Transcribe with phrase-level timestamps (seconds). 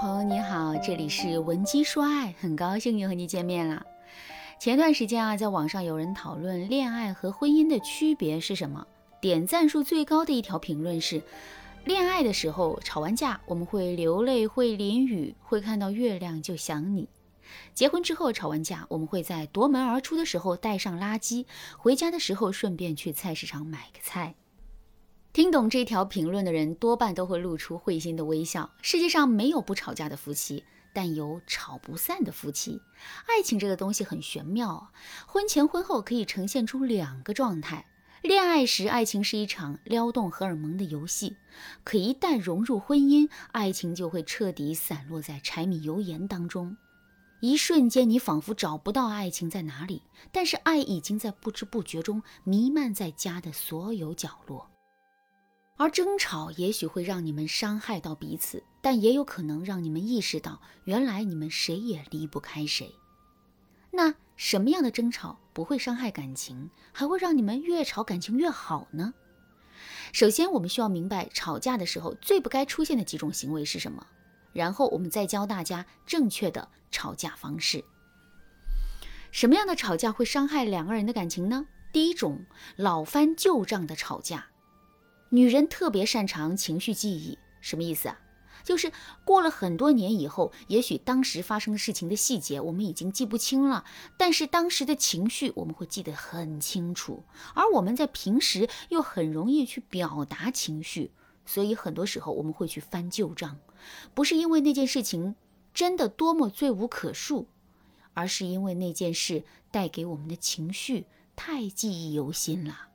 [0.00, 3.84] 朋友你好，这里是文姬说爱，很高兴又和你见面了。
[4.58, 8.86] 前段时间啊，在网上有人讨论恋爱和婚姻的区别是什么，
[9.20, 11.22] 点赞数最高的一条评论是：
[11.84, 17.04] 恋爱的时候吵完架，我们会流泪，会淋雨，会看到月亮就想你；
[17.74, 21.44] 结婚之后吵完架，我们会在夺门而出的时候带上垃圾，
[21.76, 24.34] 回家的时候顺便去菜市场买个菜。
[25.32, 28.68] 听懂这条评论的人，多半都会露出会心的微笑。
[28.82, 32.82] 世界上没有不吵架的夫妻，但有吵不散的夫妻。
[33.28, 34.90] 爱情这个东西很玄妙啊，
[35.28, 37.86] 婚前婚后可以呈现出两个状态。
[38.22, 41.36] 恋爱时，爱情是一场撩动荷尔蒙的游戏；
[41.84, 46.76] 可一旦融入婚姻，爱情就会彻底散落在柴米油盐当中。
[47.38, 50.02] 一瞬间，你仿佛找不到爱情在哪里，
[50.32, 54.69] 但是爱已经在不知不觉中弥漫在家的所有角落。
[55.80, 62.94] 而争吵也许会让你们伤害到彼此，但也有可能让你们意识到，原来你们谁也离不开谁。
[63.90, 69.14] 那什么样的争吵不会伤害感情，还会让你们越吵感情越好呢？
[70.12, 74.06] 首先，我们需要明白吵架的时候最不该出现的几种行为是什么，
[74.52, 77.82] 然后我们再教大家正确的吵架方式。
[79.30, 81.66] 什么样的吵架会伤害两个人的感情呢？
[81.90, 82.44] 第一种，
[82.76, 84.49] 老翻旧账的吵架。
[85.30, 88.20] 女人特别擅长情绪记忆，什么意思啊？
[88.62, 88.92] 就是
[89.24, 93.84] 过了很多年以后，也许当时发生的事情的细节我们已经记不清了，
[94.18, 97.24] 但是当时的情绪我们会记得很清楚。
[97.54, 101.12] 而我们在平时又很容易去表达情绪，
[101.46, 103.58] 所以很多时候我们会去翻旧账，
[104.12, 105.36] 不是因为那件事情
[105.72, 107.46] 真的多么罪无可恕，
[108.12, 112.89] 而是因为那件事带给我们的情绪太记忆犹新了。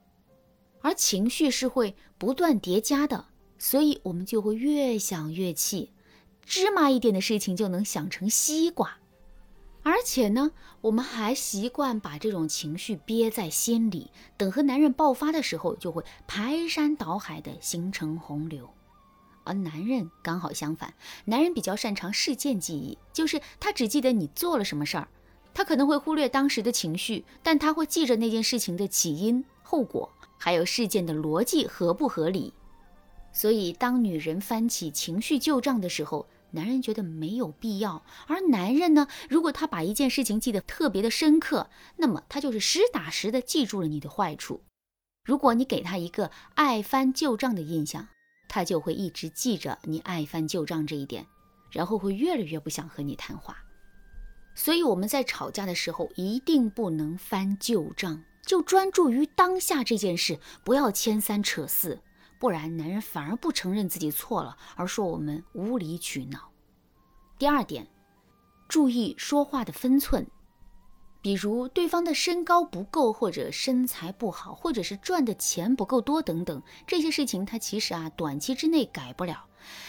[0.85, 3.25] 而情绪是会不断叠加的，
[3.57, 5.91] 所以我们就会越想越气，
[6.45, 8.99] 芝麻一点的事情就能想成西瓜。
[9.81, 18.69] 而且呢，我们还习惯把这种情绪憋在心里，等和男人爆发的时候，就会排山倒海的形成洪流。
[19.43, 20.93] 而男人刚好相反，
[21.25, 25.07] 男人比较擅长事件记忆，就是他只记得你做了什么事儿，
[25.51, 30.11] 他可能会忽略当时的情绪，但他会记着那件事情的起因、后果。
[30.45, 32.53] 还有事件的逻辑合不合理？
[33.33, 38.05] 所以，当女人翻起情绪旧账的时候，男人觉得没有必要。
[38.27, 44.61] 而男人呢，如果他把一件事情记得特别的深刻，那么他就是实打实的记住了你的坏处。
[45.23, 48.07] 如果你给他一个爱翻旧账的印象，
[48.47, 51.25] 他就会一直记着你爱翻旧账这一点，
[51.71, 53.57] 然后会越来越不想和你谈话。
[54.53, 58.23] 所以，我们在吵架的时候一定不能翻旧账。
[58.45, 61.99] 就专注于当下这件事，不要牵三扯四，
[62.39, 66.51] 不然男人反而不承认自己错了，而说我们无理取闹。
[67.37, 67.87] 第二点，
[68.67, 70.27] 注意说话的分寸，
[71.21, 79.47] 比如对方的身高不够，或者身材不好，或者是赚的钱不够多等等，这些事情他其实啊短期之内改不了。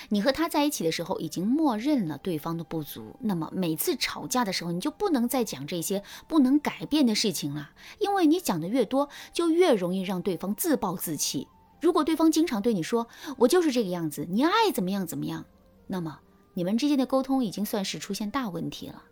[0.08, 11.48] 你和他在一起的时候，已经默认了对方的不足，那么每次吵架的时候，你就不能再讲这些不能改变的事情了，因为你讲的越多，就越容易让对方自暴自弃。
[11.80, 13.06] 如果对方经常对你说
[13.38, 15.44] “我就是这个样子，你爱怎么样怎么样”，
[15.86, 16.20] 那么
[16.54, 19.02] 你们之间的沟通已经算是出现大问题了，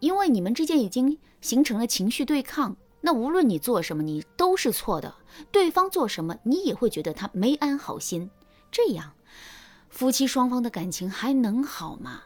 [0.00, 2.76] 因为你们之间已经形成了情绪对抗。
[3.02, 5.14] 那无论你做什么，你都是错的；
[5.52, 8.30] 对方做什么，你也会觉得他没安好心。
[8.72, 9.12] 这样。
[9.96, 12.22] 夫妻双方的感情还能好吗？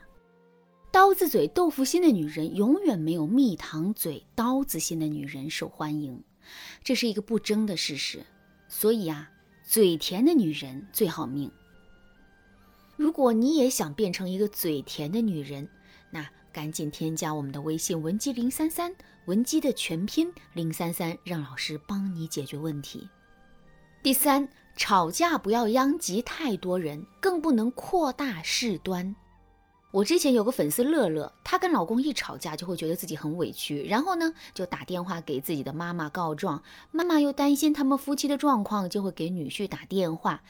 [0.91, 6.21] 刀子嘴豆腐心的女人永远没有蜜糖嘴刀子心的女人受欢迎，
[6.83, 8.27] 这是一个不争的事实。
[8.67, 9.31] 所以啊，
[9.63, 11.49] 嘴甜的女人最好命。
[12.97, 15.69] 如果你也想变成一个嘴甜的女人，
[16.11, 18.93] 那赶紧添加我们的微信文姬零三三，
[19.27, 23.09] 文姬的全拼零三三，让老师帮你解决问题。
[24.03, 24.49] 第三。
[24.77, 29.15] 吵架不要殃及太多人，更不能扩大事端。
[29.91, 36.63] 我之前有个粉丝乐乐，她跟老公一吵架就会觉得自己很委屈，然后呢就打电话给自己的妈妈告状，
[36.93, 40.43] 妈妈又担心他们夫妻的状况，就会给女婿打电话。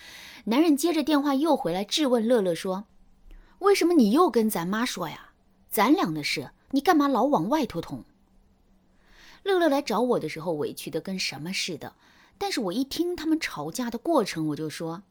[0.44, 2.85] 男人接着电话又回来质问乐乐说
[3.58, 5.31] ：“为什么你又跟咱妈说呀？
[5.69, 8.05] 咱俩的事，你干嘛老往外头捅？”
[9.43, 11.94] 乐乐来找我的时候，委屈的跟什么似的。
[12.40, 15.02] 但是我一听他们吵架的过程，我就说：“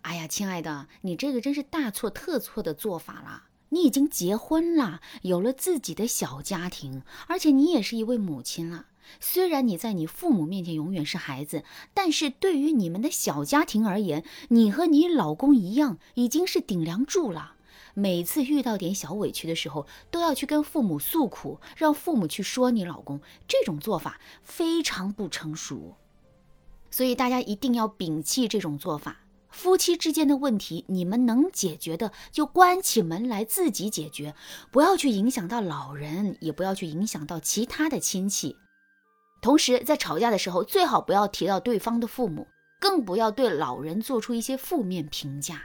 [0.00, 3.44] 哎呀，亲爱的，你这个真是大错特错的做法了。
[3.68, 8.86] 你已经结婚了，有了自己的小家庭，而且你也是一位母亲了。
[9.20, 17.56] 虽然你在你父母面前永远是孩子，但是对于你们的小家庭而言，你和你老公一样，已经是顶梁柱了。
[17.92, 25.96] 每次遇到点小委屈的时候，都要去跟父母诉苦，让父母去说你老公，这种做法非常不成熟。
[26.94, 29.16] 所以大家一定要摒弃这种做法。
[29.50, 34.32] 夫妻之间的问题，你们能解决的就关起门来自己解决，
[34.70, 38.54] 不要去影响到老人，也不要去影响到其他的亲戚。
[39.42, 42.46] 同时，在吵架的时候，最好不要提到对方的父母，
[42.78, 45.64] 更不要对老人做出一些负面评价。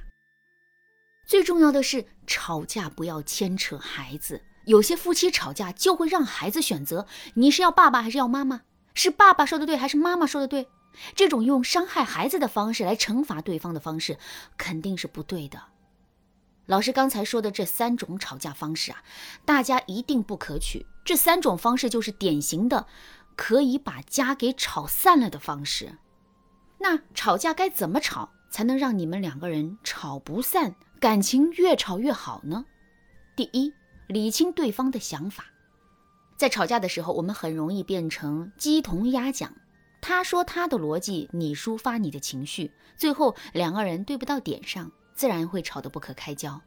[1.28, 4.42] 最重要的是，吵架不要牵扯孩子。
[4.66, 7.06] 有些夫妻吵架就会让孩子选择，
[7.36, 8.62] 你是要爸爸还是要妈妈？
[8.96, 10.68] 是爸爸说的对还是妈妈说的对？
[11.16, 14.18] 这种用伤害孩子的方式来惩罚对方的方式，
[14.58, 15.62] 肯定是不对的。
[16.66, 19.04] 老师刚才说的这三种吵架方式啊，
[19.44, 20.86] 大家一定不可取。
[21.04, 22.86] 这三种方式就是典型的
[23.36, 25.98] 可以把家给吵散了的方式。
[26.78, 32.66] 那吵架该怎么吵才能让你们两个人吵不散，感情越吵越好呢？
[33.36, 33.74] 第一，
[34.08, 35.46] 理清对方的想法。
[36.38, 39.54] 在吵架的时候，我们很容易变成鸡同鸭讲。
[40.02, 46.62] 他说他的逻辑，你抒发你的情绪，最后两个人对不到点上，自然会吵得不可开交。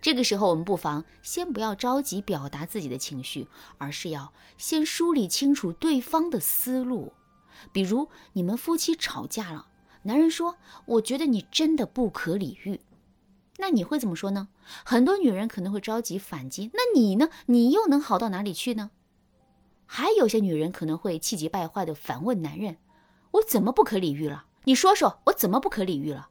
[0.00, 3.48] 这个时候，我们不妨先不要着急表达自己的情绪，
[3.78, 7.14] 而是要先梳理清楚对方的思路。
[7.72, 9.68] 比如你们夫妻吵架了，
[10.02, 12.80] 男人说：“我觉得你真的不可理喻。”
[13.56, 14.48] 那你会怎么说呢？
[14.84, 17.30] 很多女人可能会着急反击：“那你呢？
[17.46, 18.90] 你又能好到哪里去呢？”
[19.96, 22.78] 还有些女人可能会气急败坏地反问男人
[23.30, 24.46] ：“我怎么不可理喻了？
[24.64, 26.30] 你说说我怎么不可理喻了？”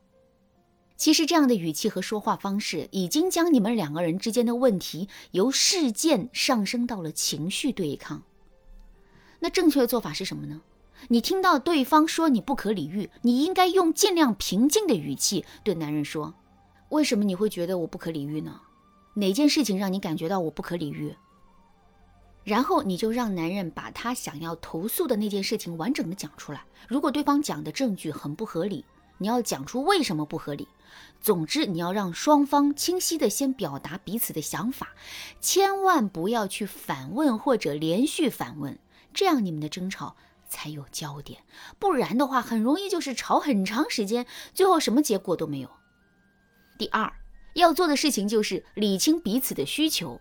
[1.00, 8.24] 其实这样的语气和说话方式，已经将你们两个人之间的问题由事件上升到了情绪对抗。
[9.40, 10.62] 那正确的做法是什么呢？
[11.08, 16.34] 你听到对方说你不可理喻，你应该用尽量平静的语气对男人说
[16.92, 18.60] ：“为什么你会觉得我不可理喻呢？
[19.14, 21.16] 哪件事情让你感觉到我不可理喻？”
[22.44, 26.66] 然后你就让男人把他想要投诉的那件事情完整的讲出来。
[26.88, 28.86] 如果对方讲的证据很不合理，
[29.18, 30.68] 你要讲出为什么不合理。
[31.22, 34.90] 总之，你要让双方清晰的先表达彼此的想法，
[35.40, 38.78] 千万不要去反问或者连续反问，
[39.14, 40.16] 这样你们的争吵
[40.50, 41.40] 才有焦点。
[41.80, 45.70] 不然的话，很容易就是吵很长时间，最后什么结果都没有。
[46.78, 47.12] 第二，
[47.54, 50.20] 要做的事情就是理清彼此的需求。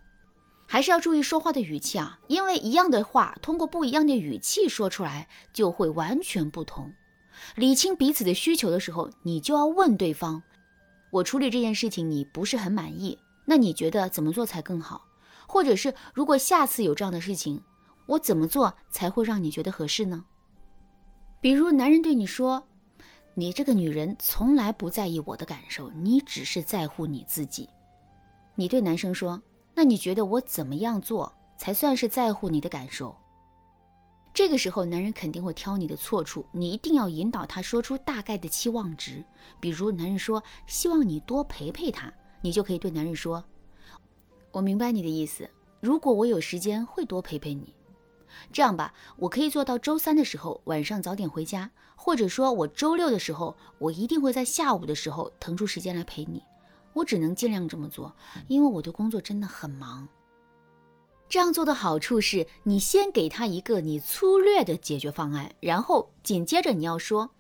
[0.73, 6.91] 还是要注意说话的语气啊，因为一样的话，通过不一样的语气说出来就会完全不同。
[7.57, 10.43] 理清彼此的需求的时候，你就要问对方：
[11.11, 15.05] 我处理这件事情你不是很满意，那你觉得怎么做才更好？
[15.47, 17.63] 或者是如果下次有这样的事情，
[18.07, 20.25] 我怎么做才会让你觉得合适呢？
[21.43, 22.67] 比如男人对你说
[23.37, 27.69] ：“你这个女人从来不在意我的感受，你只是在乎你自己。”
[28.57, 29.39] 你对男生说。
[29.75, 33.17] 那你觉得我怎么样做才算是在乎你的感受？
[34.35, 39.23] 这个时候，男人肯定会挑你的错处，你一定要引导他说出大概的期望值。
[39.61, 42.11] 比如，男人说希望你多陪陪他，
[42.41, 43.45] 你就可以对男人说
[44.51, 45.49] ：“我明白你的意思，
[45.81, 47.75] 如果我有时间会多陪陪你。
[48.51, 56.43] 这样吧，我可以做到周三的时候晚上早点回家，或者说我周六的时候，我一定会在下午的时候腾出时间来陪你。”
[56.93, 58.15] 我只能尽量这么做，
[58.49, 60.09] 因为我的工作真的很忙。
[61.29, 67.31] 这样做的好处是，你先给他一个你粗略的解决方案，然后紧接着你要说：“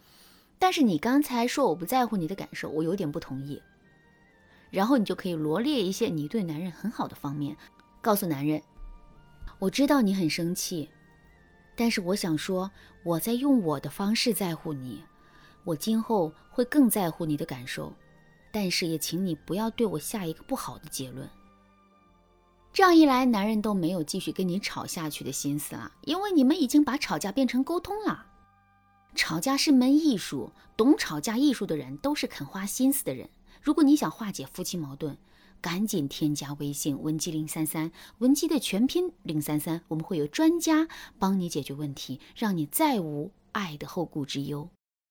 [0.59, 3.61] 但是你刚才说我不在乎你的感受，我有点不同意。”
[4.71, 7.54] 然后你就可以罗列一些你对男人很好的方面，
[8.00, 8.62] 告诉男人
[9.61, 10.88] ：“我知道你很生气，
[11.76, 12.71] 但是我想说，
[13.04, 15.04] 我在用我的方式在乎你，
[15.64, 17.92] 我今后会更在乎你的感受。”
[18.52, 21.28] 但是也请你不要对我下一个不好的结论。
[22.73, 28.26] 这样一来，男人都没有继续跟你吵下去的心思了，因为你们已经把吵架变成沟通了。
[29.14, 33.28] 吵架是门艺术，懂吵架艺术的人都是肯花心思的人。
[33.61, 35.18] 如果你想化解夫妻矛盾，
[35.61, 44.71] 赶紧添加微信文姬零三三，文姬的全拼零三三，我们会有专家帮你解决问题，让你再无爱的后顾之忧。